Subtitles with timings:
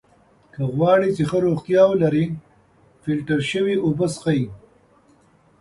[0.53, 2.25] که غواړی چې ښه روغتیا ولری!
[3.01, 4.41] فلټر سوي اوبه څښئ!